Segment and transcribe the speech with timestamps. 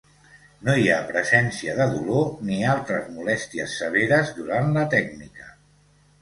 [0.67, 5.53] No hi ha presència de dolor ni altres molèsties severes durant la tècnica.